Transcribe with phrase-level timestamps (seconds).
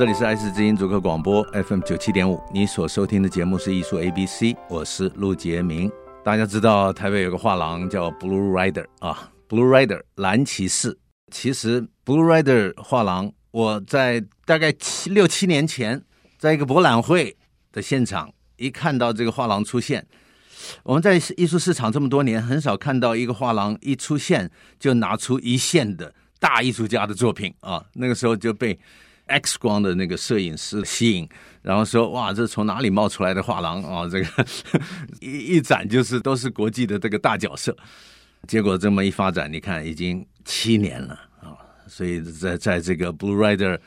[0.00, 5.92] 这里是爱思之音主客广播 FM 九七点五，你所收听的节目是艺术 A B C，我是陆杰明。
[6.24, 10.98] 大家知道台北有个画廊叫 Blue Rider 啊，Blue Rider 蓝骑士。
[11.30, 16.02] 其实 Blue Rider 画廊，我在大概七六七年前，
[16.38, 17.36] 在一个博览会
[17.70, 20.06] 的现场，一看到这个画廊出现，
[20.82, 27.84] 我们在艺术市场这么多年，很少看到一个画廊一出现就拿出一线的大艺术家的作品啊。
[27.92, 28.80] 那个时候就被
[29.30, 31.28] X 光的那个摄影师吸引，
[31.62, 34.08] 然后说哇，这从哪里冒出来的画廊啊？
[34.08, 34.46] 这个
[35.20, 37.76] 一一展就是都是国际的这个大角色。
[38.48, 41.56] 结果这么一发展，你看已经七年了啊！
[41.86, 43.78] 所以在在这个 Blue Rider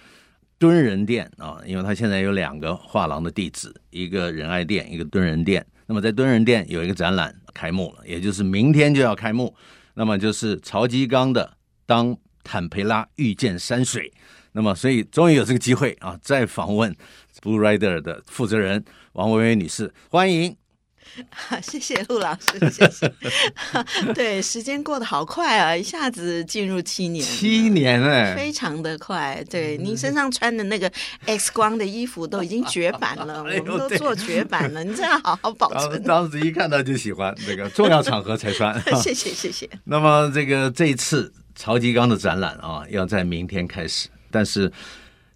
[0.60, 5.66] 敦仁店啊，因为他现在有两个画廊的地址，一个仁爱店，一个敦仁店。
[5.86, 9.54] 那么在敦仁店有一个展览开幕了，也就是明天就要开幕。
[9.96, 11.46] 那么就是曹基刚的
[11.86, 14.10] 《当坦培拉遇见山水》。
[14.54, 16.96] 那么所以终于有这个机会啊，再访问
[17.42, 20.56] Blue Rider 的负责人王薇薇女士，欢迎。
[21.50, 23.14] 啊， 谢谢陆老师，谢谢。
[24.16, 29.44] 对，时间过得好快啊，一下子进入七年，七年哎，非常的快。
[29.48, 30.92] 对，您身上穿的那个
[31.26, 36.02] X 光的衣服都已经绝版了， 哎、我们都做绝版了，你这样好好保存。
[36.04, 38.74] 当时一看到就喜欢，那个重要场合才穿。
[38.96, 39.70] 谢谢谢谢。
[39.84, 44.70] 那么这个这一次曹吉刚的展览啊，要在明天开始，但是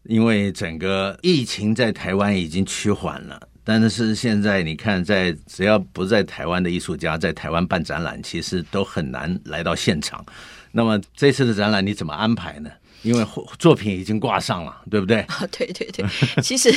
[0.04, 3.40] 因为整个疫情在台湾已经趋缓了。
[3.64, 10.26] 但是现在你看，在只要不在台湾的艺术家在台湾办展览，其实都很难来到现场。
[10.72, 12.70] 那么这次的展览你怎么安排呢？
[13.04, 13.26] 因为
[13.60, 15.20] 作品已经挂上了，对不对？
[15.22, 16.06] 啊，对对对，
[16.42, 16.74] 其实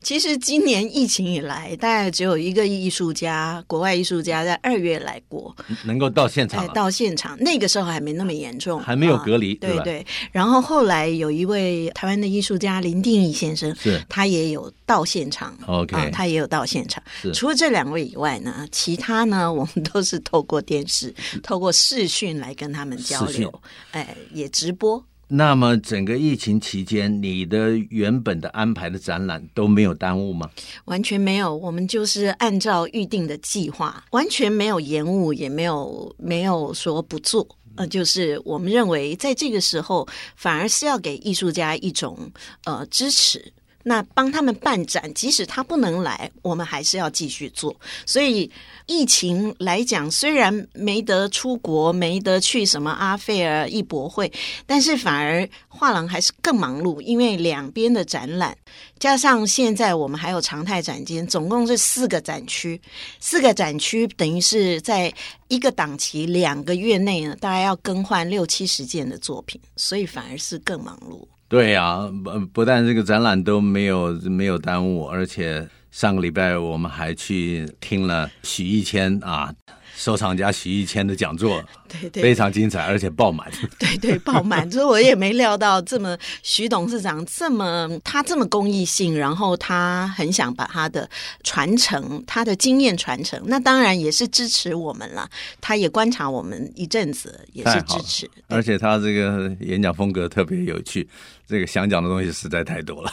[0.00, 5.54] 其实今年疫情以来，大概只有一个艺术家，国外艺术家在二月来过，
[5.84, 10.06] 能够到现场，到现场那个时候还没那么严重，还没有隔离，啊、对对。
[10.32, 17.02] 然后后来有一位台湾的艺术家林定义先生，是，他也有到现场，OK，啊，他也有到现场。
[17.32, 23.52] 除了这两位以外呢，其他呢， 我们都是透过电视、透过视讯来跟他们交流，
[23.90, 25.04] 哎，也直播。
[25.28, 30.50] 那么整个疫情期间，你的原本的安排的展览都没有耽误吗？
[30.84, 37.46] 完全没有，我们就是按照预定的计划，完全没有延误，也没有没有说不做。
[37.76, 42.30] 呃，就是我们认为在这个时候，反而是要给艺术家一种
[42.64, 43.52] 呃支持。
[43.86, 47.76] 那帮他们办展，即使他不能来，我们还是要继续做。
[48.06, 48.50] 所以
[48.86, 54.32] 疫情来讲，虽然没得出国，没得去什么阿费尔艺博会，
[54.66, 58.56] 但是反而画廊还是更忙碌，因为两边的展览，
[58.98, 62.80] 加上现在我们还有常态展间，总共是四个展区，
[63.20, 65.12] 四个展区等于是在
[65.48, 71.26] 一个档期两个月内呢，大概要更换六七十件的作品，所以反而是更忙碌。
[71.48, 79.54] 对呀、不不但这个展览都没有没有耽误，而且上个礼拜我们还去听了许一谦啊。
[79.96, 83.50] 收藏家徐一谦的讲座，对对，非常精彩，而且爆满。
[83.78, 84.70] 对对，爆满。
[84.70, 91.08] 所以我也没料到这么徐董事长这么他这么公益性，然后他很想把他的
[91.42, 93.40] 传承，他的经验传承。
[93.46, 95.28] 那当然也是支持我们了。
[95.60, 98.30] 他也观察我们一阵子，也是支持。
[98.48, 101.08] 而且他这个演讲风格特别有趣。
[101.46, 103.12] 这个想讲的东西实在太多了，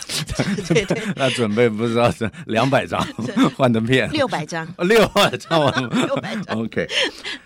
[0.68, 3.02] 对 对对， 那准备不知道是两百张
[3.58, 6.88] 幻灯片，六百张，六百张，六百张，OK。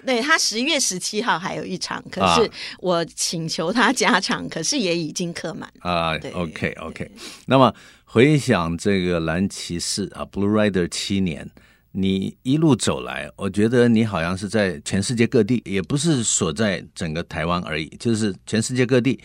[0.05, 6.15] 对，他十月十七号还有一场，可是我请求他加场，可是也已经客满啊。
[6.33, 7.09] OK OK。
[7.47, 7.73] 那么
[8.03, 11.49] 回想这个蓝骑士啊，Blue Rider 七年，
[11.93, 19.19] 你一路走来，我觉得你好像是在全世界各地，也不是所在整个台湾而已，就是全世界各地。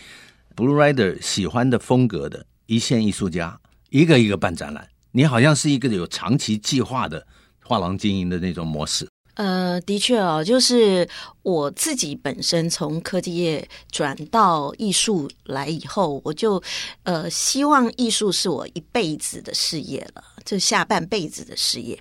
[0.61, 3.59] Blue Rider 喜欢的风格的一线艺术家，
[3.89, 4.87] 一个一个办展览。
[5.13, 7.27] 你好像是一个有长期计划的
[7.65, 9.09] 画廊经营的那种模式。
[9.37, 11.09] 呃，的确哦，就是
[11.41, 16.63] 我自己本身从科技业转到艺术来以后，我就
[17.05, 21.99] 呃希望艺术是我一辈子的事业了，就下半辈子的事业。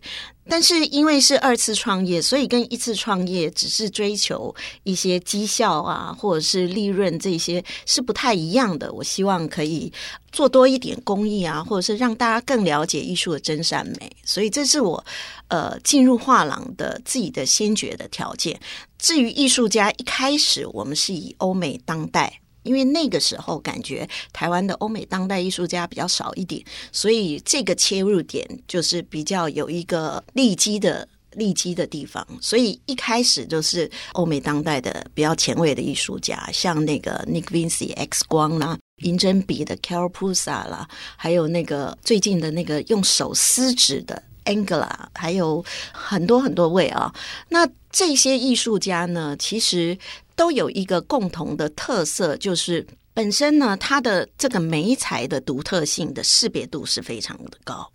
[0.50, 4.54] 但是因为是二次创业，所以跟一次创业只是追求
[4.84, 8.92] 一些绩效啊，或者是利润这些是不太一样的。
[8.92, 9.92] 我希望可以
[10.32, 14.12] 做多一点公益啊，或者是让大家更了解艺术的真善美。
[14.26, 15.04] 所以这是我
[15.48, 18.60] 呃进入画廊的自己的先决的条件。
[18.98, 22.42] 至于艺术家，一开始我们是以欧美当代。
[22.64, 32.26] 因为那个时候感觉台湾的欧美当代艺术家比较少一点，所以这个切入点就是比较有一个利基的利基的地方。
[32.42, 45.64] 所以一开始就是欧美当代的比较前卫的艺术家，像那个 Nick Vinci X 光啦、银针笔的 Carol Pusa 啦，还有那个最近的那个用手撕纸的 Angela，还有
[45.94, 47.14] 很多很多位啊。
[47.48, 49.98] 那这些艺术家呢，其实。
[50.40, 57.86] 都有一个共同的特色，就是本身呢，它的这个媒材的独特性的识别度是非常的高，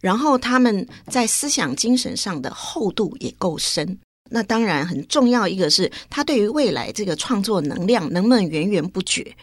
[0.00, 3.98] 然后他们在思想精神上的厚度也够深。
[4.30, 9.34] 那当然很重要，一个是他对于未来这个创作能量能不能源源不绝，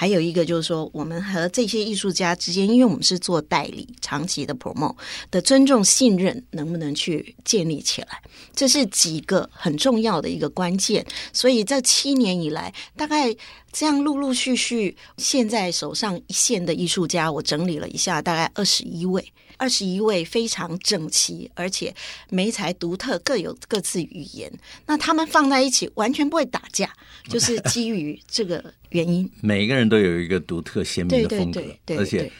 [0.00, 4.96] 还有一个就是说，我们和这些艺术家之间，因为我们是做代理，长期的 promo
[5.30, 8.22] 的尊重信任，能不能去建立起来，
[8.56, 11.04] 这是几个很重要的一个关键。
[11.34, 13.36] 所以这七年以来，大概
[13.70, 19.22] 这样陆陆续续，现在手上一线的艺术家，我整理了一下，大概二十一位。
[19.60, 21.94] 二十一位非常整齐，而且
[22.30, 24.50] 媒材独特，各有各自语言。
[24.86, 26.90] 那他们放在一起，完全不会打架，
[27.28, 29.30] 就是 基于这个原因。
[29.42, 32.32] 每个人都有一个独特鲜明的风格，对对对对，而且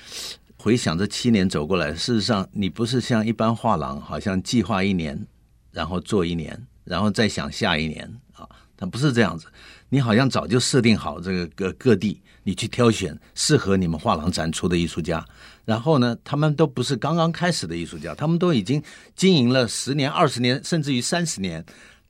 [0.56, 5.26] 回想这七年走过来，事实上你不是像一般画廊，好像计划一年，
[5.72, 9.46] 然后做一年，然后再想下一年啊，它不是这样子。
[9.90, 15.24] 你好像早就设定好这个各各地，你去挑选适合你们画廊展出的艺术家，
[15.64, 18.82] 然后呢，他们都不是刚刚开始的艺术家，他们都已经
[19.14, 21.64] 经营了十年、二十年，甚至于三十年，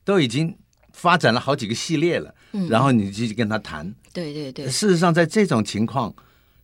[0.05, 0.57] 都已经
[0.93, 2.35] 发展了好几个系列了。
[2.53, 3.93] 嗯，然后你继续跟他谈。
[4.13, 4.67] 对对对。
[4.69, 6.15] 事实上，在这种情况，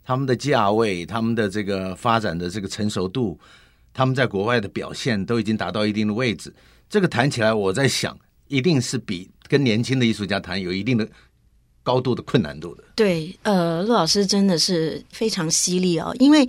[0.05, 3.39] 他们的价位、他们的这个发展的这个成熟度，
[3.93, 6.55] 他们在国外的表现都已经达到一定的位置。
[6.89, 8.17] 这个谈起来，我在想，
[8.49, 9.31] 一定是比。
[9.49, 11.09] 跟年轻的艺术家谈有一定的
[11.87, 12.83] 高度的困难度的。
[12.97, 16.45] 对，呃，陆老师真的是非常犀利哦，因为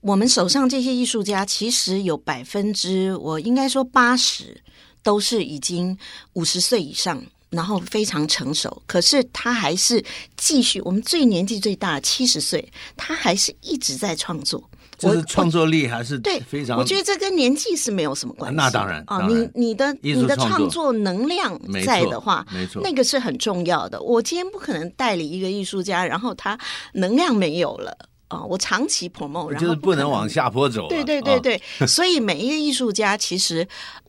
[0.00, 4.58] 我们手上这些艺术家，其实有百分之，我应该说八十
[5.02, 5.94] 都是已经
[6.32, 10.02] 五十岁以上，然后非常成熟，可是他还是
[10.38, 10.80] 继续。
[10.80, 14.62] 我们最年纪最大七十岁，他还是一直在创作。
[14.98, 18.56] 就是创作力还是对非常，我觉得这跟年纪是没有什么关系。
[18.56, 24.02] 那当然啊，你你的你的创作能量在的话，没错，那个是很重要的。
[24.02, 26.58] 我今天不可能代理一个艺术家，然后他
[26.94, 27.96] 能量没有了
[28.26, 30.88] 啊，我长期 promote，然后就是不能往下坡走。
[30.88, 33.66] 对对对对，所以每一个艺术家其实。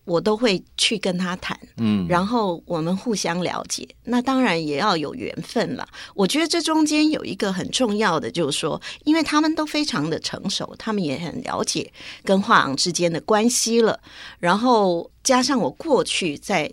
[0.09, 3.88] 我都会去跟他谈，嗯，然后我们互相了解。
[4.03, 5.88] 那当然也要有缘分了。
[6.15, 14.00] 我觉得这中间有一个很重要的，就是说，因为他们都非常的成熟，他们也很了解跟画廊之间的关系了。
[14.39, 16.71] 然后加上我过去在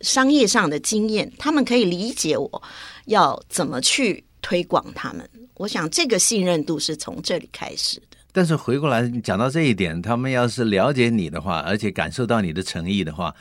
[0.00, 2.62] 商业上的经验，他们可以理解我
[3.04, 5.30] 要怎么去推广他们。
[5.54, 8.15] 我想这个信任度是从这里开始的。
[8.36, 13.34] 但是回过来讲到这一点，他们要是了解你的话，而且感受到你的诚意的话，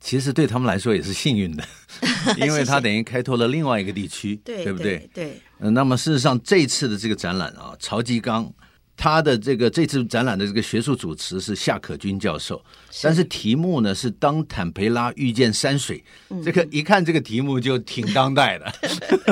[0.00, 1.62] 其实对他们来说也是幸运的，
[2.40, 4.96] 因为他等于开拓了另外一个地区，对对不对？
[5.12, 5.24] 对。
[5.26, 8.50] 对呃，那么事实上，这次的这个展览啊，曹吉刚
[8.96, 12.56] 他的这个这次展览的这个学术主持是夏可君教授，
[12.90, 18.72] 是但是题目呢是当坦培拉遇见山水，嗯、这个一看这个题目就挺当代的。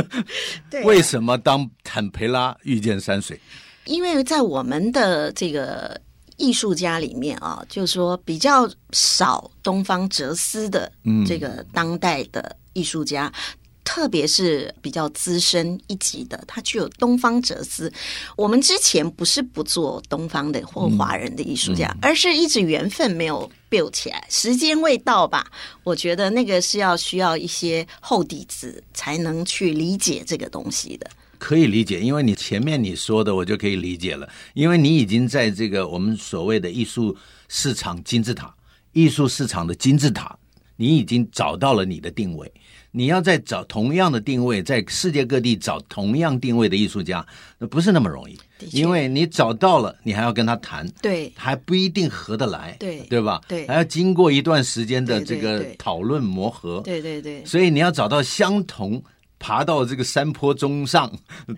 [0.68, 3.40] 对、啊， 为什么当坦培拉遇见山水？
[3.86, 5.98] 因为在我们的这个
[6.36, 10.92] 艺术家里面啊，就是说比较少东方哲思的
[11.26, 17.90] 这个当代的艺术家，嗯、特别是比较资深一级的，他具有东方哲思。
[18.36, 25.46] 我们之前不是不做东方的或华人的艺术家，嗯嗯、而是一直缘分没有 build 起来，时间未到吧？
[25.84, 31.08] 我觉得那个是要需要一些厚底子才能去理解这个东西的。
[31.46, 34.28] 可以理解，因为你前面你说的，我就可以理解了。
[34.54, 38.52] 因为你已经在这个我们所谓的艺术市场金字塔，
[38.92, 40.36] 艺术市场的金字塔，
[40.74, 42.52] 你已经找到了你的定位。
[42.90, 47.24] 你要再找同样的定位，在世界各地找同样定位的艺术家，
[47.58, 48.36] 那不是那么容易。
[48.72, 53.40] 因为你找到了，你还要跟他谈，对，还不一定合得来，对，对吧？
[53.46, 57.44] 对，还要经过一段时间的这个讨论磨合，对对对。
[57.44, 59.00] 所以你要找到相同。
[59.46, 61.08] 爬到这个山坡中上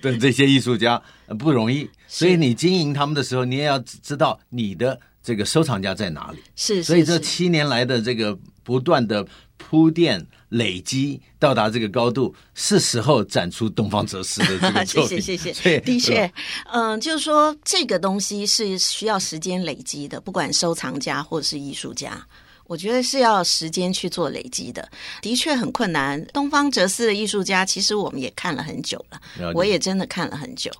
[0.02, 1.02] 的这些艺术家
[1.38, 6.38] 不容易，所以你经营他们的时候，你也要知道你的这个收藏家在哪里？
[6.54, 9.26] 是，是，所以这七年来的这个不断的
[9.56, 15.18] 铺垫累积，到达这个高度，是时候展出东方哲思的这个 作品。
[15.18, 15.80] 谢谢谢谢。
[15.80, 16.30] 的确，
[16.70, 22.22] 嗯、呃，就是说这个东西是需要时间累积的，不管收藏家或是艺术家，
[22.68, 24.88] 我觉得是要时间去做累积的。
[25.20, 26.24] 的确很困难。
[26.26, 30.70] 东方哲思的艺术家，其实我们也看了很久了，了我也真的看了很久。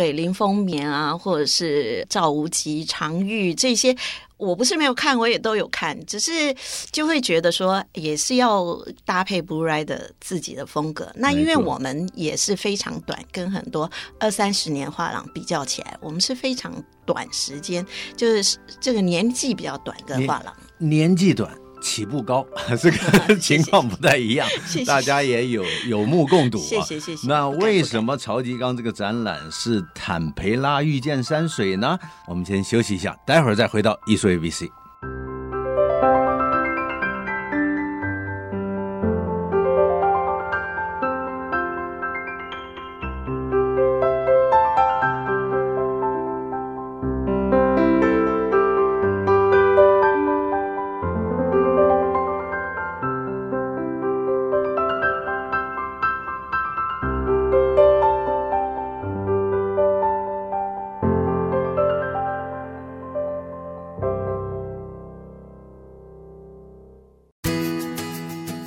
[0.00, 3.94] 对林风眠啊，或者是赵无极、常玉这些，
[4.38, 6.56] 我不是没有看，我也都有看，只是
[6.90, 11.12] 就会觉得说，也是要搭配 Blue Rider 自己的风格。
[11.14, 21.54] 那因为我们也是非常短，跟很多二三十年画廊比较起来，我们是非常短时间，就是这个年纪比较短的画廊，年纪短。
[21.80, 22.46] 起步高，
[22.80, 26.62] 这个 情况不太一样，谢谢大家也有有目共睹啊。
[26.62, 27.26] 谢谢谢谢。
[27.26, 31.98] 那为什么曹吉刚这个展览是坦培拉遇见山水呢？
[32.26, 34.64] 我们先休息一下，待会儿再回到艺术 ABC。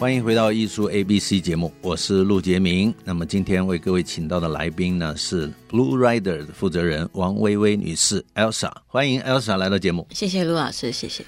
[0.03, 2.93] 欢迎回到艺术 A B C 节目，我是陆杰明。
[3.05, 10.05] 那么今天为各位请到的来宾呢是 Blue Rider 的负责人王薇薇女士 Elsa，欢迎 Elsa 来到节目。
[10.11, 11.25] 谢谢陆老师，谢谢。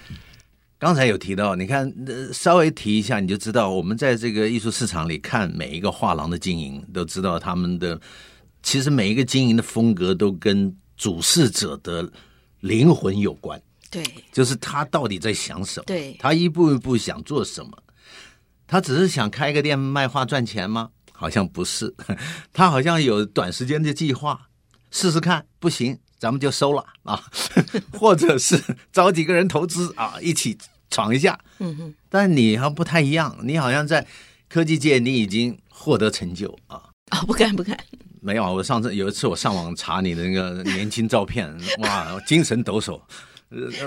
[0.78, 1.90] 刚才有提到，你看，
[2.34, 7.98] 稍微提一下你就知道，我们在这个艺术市场里看每一个画廊的经营，都知道他们的
[8.62, 12.12] 其实每一个经营的风格都跟主事者的
[12.60, 13.58] 灵魂有关。
[13.90, 14.04] 对，
[14.34, 15.86] 就是他到底在想什么？
[15.88, 17.72] 对，他一步一步想做什么？
[18.68, 20.90] 他只是想开个店卖画赚钱吗？
[21.12, 21.94] 好像不是，
[22.52, 24.48] 他好像有短时间的计划，
[24.92, 27.24] 试试看，不行，咱们就收了啊，
[27.98, 30.58] 或者是找几个人投资啊，一起
[30.90, 31.40] 闯一下。
[31.60, 31.94] 嗯哼。
[32.10, 34.06] 但你好像不太一样，你好像在
[34.50, 36.76] 科技界，你已经获得成就啊。
[37.12, 37.78] 啊、哦，不敢不敢。
[38.22, 43.00] 没有，我上次有一次我上网查你的那个年轻照片，哇，精神抖擞。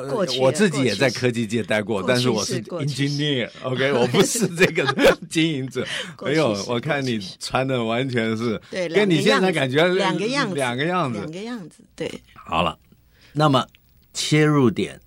[0.08, 4.86] 过去我自己也在科技界待过，过但是我是 engineer，OK，我不是这个
[5.28, 5.86] 经营者。
[6.22, 12.10] 没有，我看你穿的完全是，对，跟你现在感觉两个样子，两个样子，两个样子，对。
[12.34, 12.78] 好了，
[13.32, 13.66] 那么
[14.14, 14.98] 切入点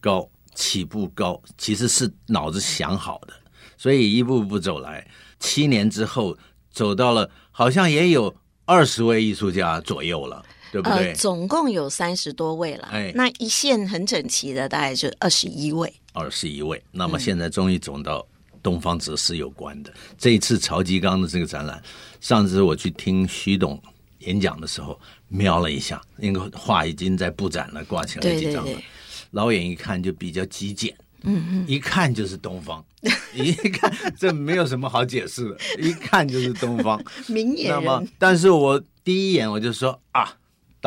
[0.00, 3.34] 高，起步高，其实是脑子想好的，
[3.76, 5.06] 所以一步步走来，
[5.38, 6.36] 七年之后
[6.72, 8.34] 走到了，好像也有
[8.64, 10.44] 二十位艺术家左右了。
[10.70, 11.08] 对不对？
[11.08, 12.88] 呃，总共有三十多位了。
[12.92, 15.92] 哎，那一线很整齐的，大概就二十一位。
[16.12, 16.82] 二十一位。
[16.90, 18.26] 那么现在终于走到
[18.62, 21.80] 东方哲思有关的、嗯、这一次曹吉刚的这个展览。
[22.20, 23.80] 上次我去听徐董
[24.20, 24.98] 演讲的时候，
[25.28, 28.64] 瞄了一下，那个画已经在布展了，挂起来几张了。
[28.64, 28.84] 对对对，
[29.30, 32.84] 老远一看就比较极简，嗯嗯，一看就是东方，
[33.32, 37.80] 一看这没有什么好解释的，一看就是东方 明眼人。
[37.84, 40.34] 那么，但是我第一眼我就说啊。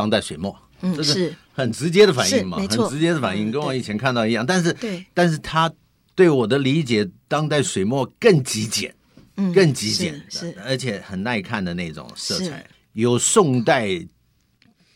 [0.02, 4.44] 当代水墨，嗯，这是很直接的反应嘛，很直接的反应，跟我以前看到一样。
[4.44, 5.72] 但是，对，但是他
[6.16, 8.96] 对我的理解，当代水墨更极简，
[9.38, 13.88] 嗯，更极简，是，而且很耐看的那种色彩，有宋代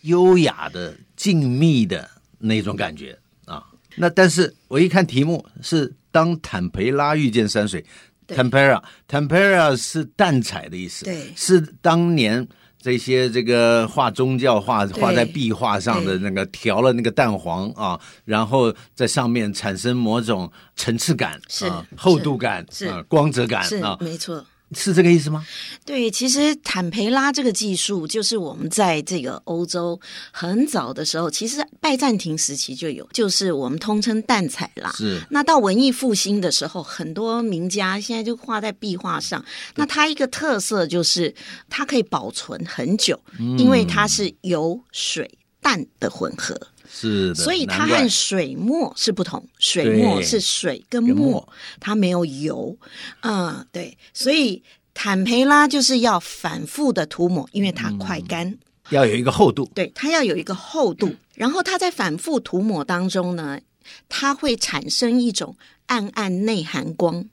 [0.01, 2.09] 优雅的静谧的
[2.39, 3.63] 那种感觉啊。
[3.95, 7.85] 那但是我一看题目是“当坦培拉遇见山水
[8.27, 12.47] ”，Tempera，Tempera 是淡彩的意思，对，是当年。
[12.85, 24.45] 这些这个画宗教画画在壁画上的那个调了那个蛋黄啊，然后在上面产生某种层次感、是啊、厚度感、是啊、光泽感啊，没错。
[24.73, 25.45] 是这个意思吗？
[25.85, 29.99] 对，其实坦培拉这个技术，就是我们在这个欧洲
[30.31, 34.91] 很早的时候，其实拜占庭时期就有，就是我们通称淡彩啦。
[34.97, 35.21] 是。
[35.29, 39.43] 那到文艺复兴的时候，很多名家现在就画在壁画上。
[39.75, 41.33] 那它一个特色就是
[41.69, 46.59] 它可以保存很久，嗯、因为它是油水淡的混合。
[46.97, 51.45] 是的，所以它和水墨是不同，水墨是水跟墨，
[51.77, 52.77] 它没有油，
[53.19, 58.57] 嗯，对，所以坦培拉就是要反复的涂抹，因为它快干，嗯、
[58.91, 63.59] 要有一个厚度，对，它要有一个厚度，然后它在反复涂抹当中呢，
[64.07, 67.25] 它会产生一种暗暗内含光、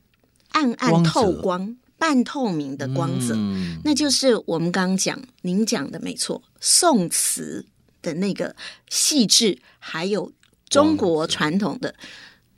[0.50, 7.64] 暗暗透光、光半透明的光泽，嗯、那就是我们刚刚讲，您讲的没错，宋瓷。
[8.02, 8.54] 的那个
[8.90, 10.30] 细致，还有
[10.68, 11.94] 中国传统的。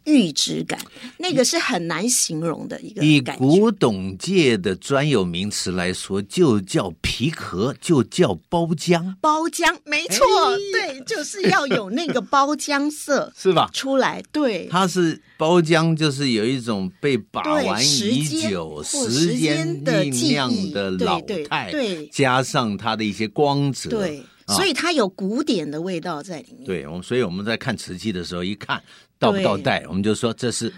[0.06, 0.78] 玉质感，
[1.16, 3.02] 那个是很难形容的一个。
[3.02, 9.14] 以古董界的专有名词来说，就叫皮壳，就叫包浆。
[9.22, 13.70] 包浆，没错，哎、对，就是要有那个包浆色， 是吧？
[13.72, 26.64] 出来，对，它是包浆，就是有一种被把玩已久、时间酝酿的老态，对，加上它的一些光泽，对，所以它有古典的味道在里面。
[26.64, 28.82] 对，我们所以我们在看瓷器的时候，一看。
[29.16, 30.70] 到不到带，我们就说这是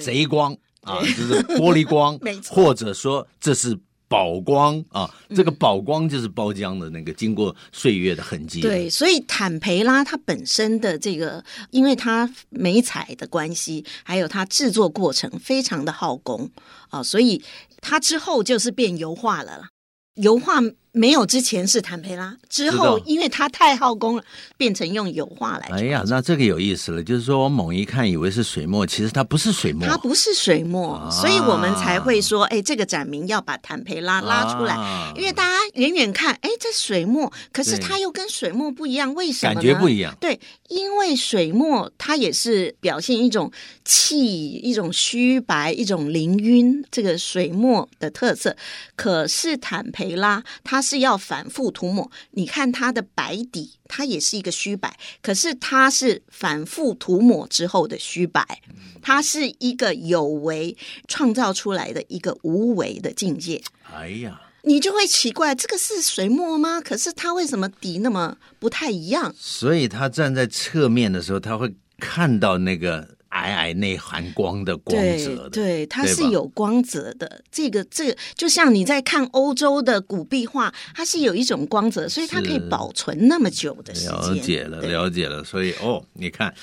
[0.00, 2.16] 贼光啊，就是玻璃光，
[2.48, 3.76] 或者说这是
[4.06, 5.12] 宝光啊。
[5.34, 8.60] 这个宝光就是包浆的那个经过岁月的痕迹。
[8.60, 16.48] 对，所以坦培拉它本身的这个，因为它美彩的关系，还有它制作过程非常的耗工
[16.90, 17.42] 啊，所以
[17.80, 19.68] 它之后就是变油画了啦。
[20.14, 20.60] 油画。
[20.92, 24.24] 没有之前是坦培拉，之后因为它太耗工了，
[24.56, 25.68] 变成用油画来。
[25.70, 39.60] 哎呀，那这个有意思了，就是说我猛一看以为是水墨，其实它不是水墨，它不是水墨，啊、所以我们才会说，哎，这个展名要把坦培拉拉出来，啊、因为大家远远看，哎，这水墨，可是它又跟水墨不一样，为什么呢？
[39.60, 40.12] 感觉不一样。
[40.20, 43.52] 对，因为水墨它也是表现一种
[43.84, 48.56] 气、一种虚白、一种凌晕，这个水墨的特色。
[48.96, 50.79] 可是坦培拉它。
[50.80, 58.62] 它是要反复涂抹，你看它的白底，它也是一个虚白，可是它是反复涂抹之后的虚白，
[59.02, 60.74] 它是一个有为
[61.06, 63.60] 创造出来的一个无为的境界。
[63.94, 66.80] 哎呀，你就会奇怪，这个是水墨吗？
[66.80, 69.34] 可是它为什么底那么不太一样？
[69.38, 73.19] 所以他站在侧面的时候，他会看到那个。
[73.40, 77.42] 皑皑内含光的光泽的，对，对，它是有光泽的。
[77.50, 84.12] 这个，这个就像你在看欧洲的古壁画，它是有一种光泽，所以它可以保存那么久的时间。
[84.12, 85.42] 了解了，了解了。
[85.44, 86.54] 所以哦，你看。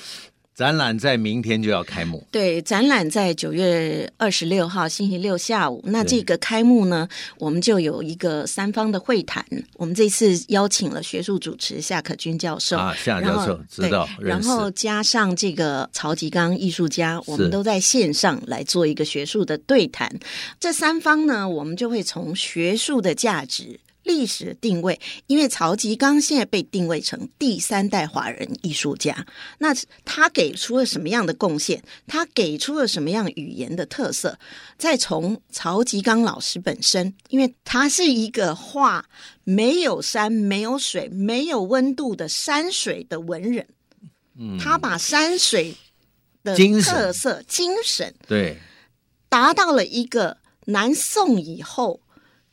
[0.58, 2.26] 展览在明天就要开幕。
[2.32, 5.84] 对，展览在九月二十六号星期六下午。
[5.86, 9.46] 那这个开幕呢，我们就有一个三方的会谈。
[9.76, 20.12] 我们这次邀请了学术主持夏可君教授啊，夏教授知道，然后加上这个曹吉刚艺术家，我们都在线上来做一个学术的对谈。
[20.60, 23.80] 这三方呢，我们就会从学术的价值。
[24.08, 29.28] 历史定位，因为曹吉刚现在被定位成第三代华人艺术家，
[29.60, 31.84] 那他给出了什么样的贡献？
[32.08, 34.40] 他给出了什么样语言的特色？
[34.78, 39.06] 再从曹吉刚老师本身，因为他是一个画
[39.44, 43.68] 没有山、没有水、没有温度的山水的文人，
[44.40, 45.76] 嗯，他把山水
[46.44, 48.58] 的特色、精神，精神对，
[49.28, 52.00] 达到了一个南宋以后。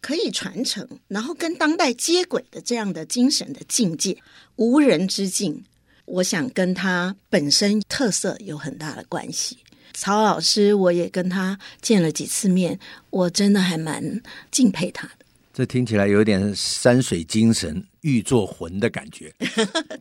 [0.05, 4.15] 可以传承，然后跟当代接轨的这样的精神的境界，
[4.57, 5.65] 无人之境。
[6.05, 9.57] 我想跟他本身特色有很大的关系。
[9.95, 15.25] 曹老师，我也跟他见了几次面，我真的还蛮敬佩他的。
[15.55, 19.33] 这听起来有点山水精神欲作魂的感觉。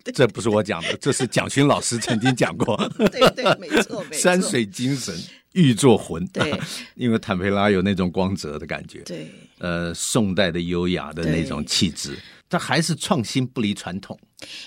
[0.03, 2.75] 对 这不是我讲的，这是蒋勋老师曾经讲过。
[3.09, 4.13] 对对，没错，没错。
[4.19, 5.15] 山水精神。
[5.53, 6.51] 欲作魂，对，
[6.95, 9.31] 因为坦培拉有那种光泽的感觉，对，
[9.63, 14.19] 呃，宋代的优雅的那种气质，它还是创新不离传统。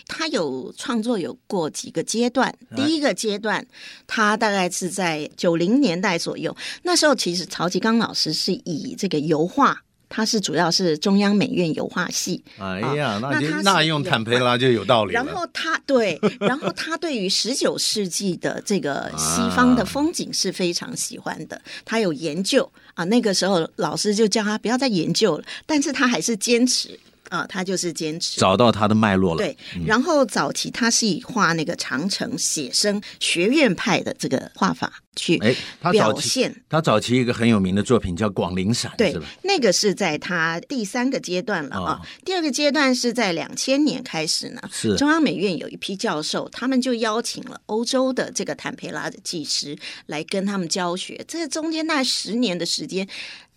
[0.07, 3.67] 他有创作有过几个阶段，第一个阶段，
[4.07, 9.83] 他大概是在九零年代左右，那时候其实曹吉刚老师是以这个油画。
[10.09, 12.43] 他是主要是中央美院油画系。
[12.59, 15.23] 哎呀，那就那用坦培拉就有道理了。
[15.23, 23.05] 然后他对，然后他对于十九世纪的这个西方的风景是非常喜欢的，他有研究啊。
[23.05, 26.99] 那个时候老师就叫他不要再研究了，但是他还是坚持。
[27.31, 29.39] 啊，他就是坚持找到他的脉络了。
[29.39, 35.55] 对，然后早期他是以画那个长城写生学院派的这个画法去哎，
[35.91, 36.55] 表现。
[36.69, 39.17] 他早期一个很有名的作品叫《广陵散》，对？
[39.43, 42.01] 那个是在他第三个阶段了啊。
[42.25, 51.25] 第二个阶段是在两千年开始呢，是中央美院有一批教授，他们就邀请了欧洲的这个坦培拉的技师来跟他们教学。
[51.27, 53.09] 这中间那十年的时间。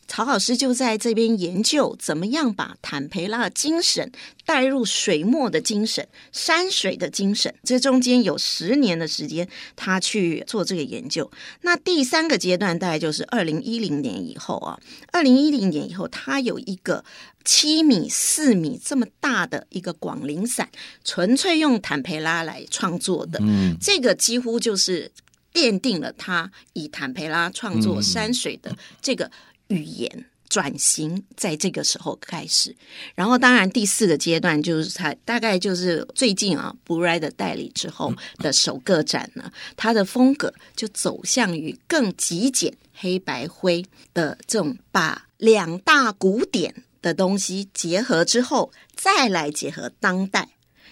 [0.09, 4.11] 曹老师就在这边研究怎么样把坦培拉的精神
[4.43, 7.53] 带入水墨的精神、山水的精神。
[7.63, 11.29] 这中间有十年的时间，他去做这个研究。
[11.61, 14.79] 那第三个阶段大概就是二零一零年以后啊，
[15.13, 17.05] 二零一零年以后，他有一个
[17.45, 20.67] 七米、四米这么大的一个广陵散，
[21.05, 23.39] 纯粹用坦培拉来创作的。
[23.43, 25.11] 嗯，这个几乎就是
[25.53, 29.29] 奠定了他以坦培拉创作山水的这个。
[29.69, 32.75] 语言转型在这个时候开始。
[33.15, 50.49] 然后，当然第四个阶段就是他大概就是最近啊，Blue Rider 代理之后的首个展呢，他的风格就走向于更极简黑白灰的这种，把两大古典的东西结合之后，再来结合当代。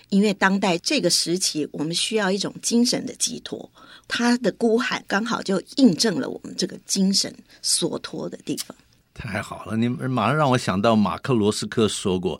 [0.10, 3.70] 因为当代这个时期，我们需要一种精神的寄托，
[4.08, 8.76] 他的孤寒刚好就印证了我们这个精神所托的地方。
[9.14, 12.40] 太好了，你马上让我想到马克罗斯科说过。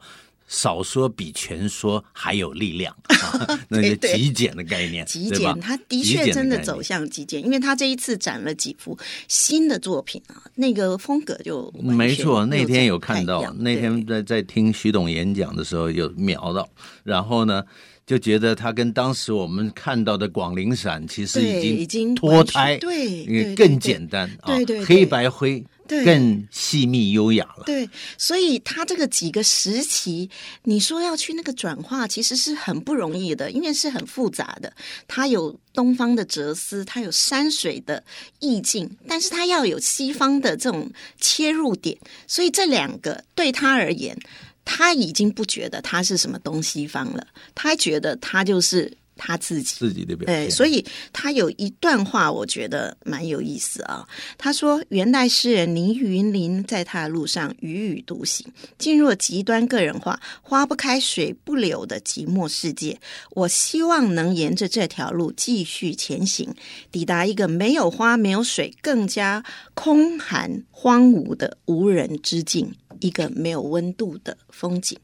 [0.50, 12.46] 少说比全说还有力量， 啊、那个极简的概念，极简，他的确真的走向极简，因为他这一次展了几幅新的作品啊，那个风格就没错。
[12.46, 16.70] 那天有看到，那天在在听徐董演讲的时候有瞄到，
[17.04, 17.62] 然后呢
[18.08, 25.64] 就觉得他跟当时我们看到的广陵散其实已经已经脱胎，对，因为更简单啊，对对，黑白灰。
[25.88, 27.64] 对，更细密优雅了。
[27.66, 30.30] 对，所以他这个几个时期，
[30.64, 34.74] 你说要去那个转化，其实是很不容易的，因为是很复杂的。
[35.08, 38.04] 它有东方的哲思，它有山水的
[38.42, 40.92] 意境，但是它要有西方的这种
[41.22, 41.98] 切入点。
[42.28, 44.20] 所以这两个对他而言，
[44.68, 47.26] 他已经不觉得他是什么东西方了，
[47.56, 48.98] 他觉得他就是。
[49.18, 54.08] 他自己自己的表现，对，所以他有一段话，我觉得蛮有意思啊。
[54.38, 58.46] 他说：“元代诗人林云林在他的路上踽踽独行，
[58.78, 63.00] 进入了极端个人化、花不开、水不流的寂寞世界。
[63.32, 66.54] 我希望能沿着这条路继续前行，
[66.92, 74.98] 抵达一个没有花、没有水、更加空寒荒芜的无人之境，一个没有温度的风景。”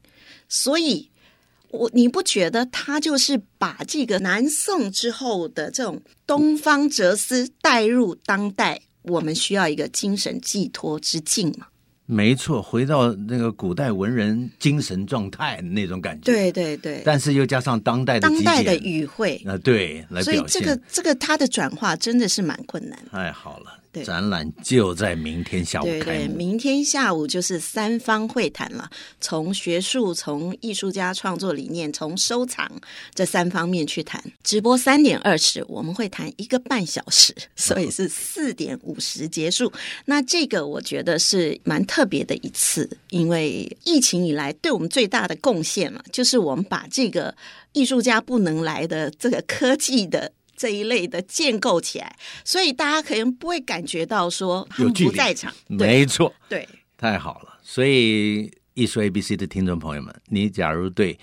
[0.48, 1.10] 所以。
[1.74, 11.66] 我你不觉得他就是把这个南宋之后的这种东方哲思带入当代，我们需要一个精神寄托之境吗？
[12.06, 16.30] 没错，回到那个古代文人精神状态那种感觉。
[16.30, 17.02] 对对对。
[17.04, 20.04] 但是又加上当代的当代的语汇啊，对。
[20.22, 23.10] 所以这个这个他的转化真的是蛮困难的。
[23.10, 23.78] 太好了。
[24.02, 26.04] 展览就在明天下午开幕。
[26.04, 32.68] 对对，明天下午就是三方会谈了，从学术、从艺术家创作理念、从收藏
[33.14, 34.22] 这三方面去谈。
[34.42, 39.70] 直播三点二十，我们会谈一个半小时， 所以是四点五十结束。
[40.06, 47.34] 那这个我觉得是蛮特别的一次，因为疫情以来对我们最大的贡献嘛，就是我们把这个
[47.72, 50.32] 艺术家不能来的这个科技的。
[50.56, 55.52] 这一类的建构起来，所以大家可能不会感觉到说他们不在场。
[55.66, 57.58] 没错，对，太好了。
[57.62, 61.18] 所以艺术 ABC 的听众朋友们，你假如对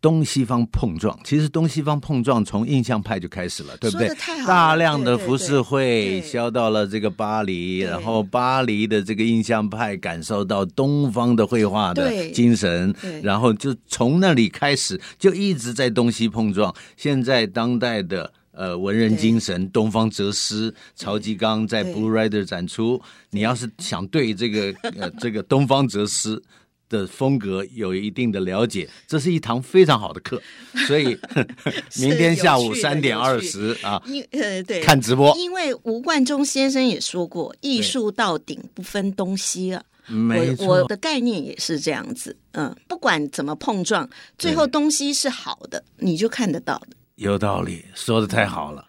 [0.00, 4.08] 东西方碰撞，其实东西方碰撞从印象派就开始了，对不对？
[4.46, 16.72] 大量的浮世绘销到了这个巴黎，然后巴黎的这个印象派感受到东方的绘画的精神，然后就从那里开始就一直在东西碰撞。
[16.96, 18.32] 现在当代的。
[18.58, 23.00] 呃，文人精神，东方哲思，曹吉刚在 Blue Rider 展出。
[23.30, 26.42] 你要是想对这个呃这个东方哲思
[26.88, 30.42] 的风格有一定的了解，这是一堂非常好的课。
[30.88, 31.16] 所以
[32.00, 35.32] 明天下午三点二十啊，呃对，看直播。
[35.38, 39.80] 因为吴冠中先生也说过，艺术到顶不分东西啊。
[40.08, 42.36] 没错，我我的概念也是这样子。
[42.52, 46.96] 嗯，不管怎么碰撞，最后东西是好的，你就看得到的。
[47.18, 48.84] 有道理，说的太好了。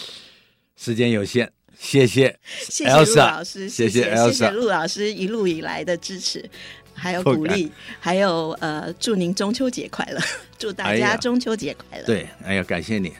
[0.76, 1.46] 时间有限，
[1.78, 6.42] 谢谢，谢谢陆老师，谢谢谢谢陆老师一路以来的支持，
[6.94, 7.70] 还有鼓励，
[8.00, 10.18] 还有呃，祝您中秋节快乐，
[10.58, 12.04] 祝大家中秋节快乐。
[12.06, 13.12] 对，哎呀，感谢你。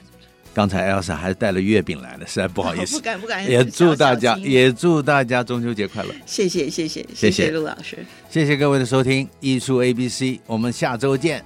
[0.53, 3.47] 刚才 Elsa 还带了月饼来了，实在不好意思， 不敢不敢。
[3.47, 6.09] 也祝大家，也祝大家中秋节快乐。
[6.25, 11.45] 谢谢谢谢谢谢陆老师，谢谢各位的收听，艺术 ABC，我们下周见。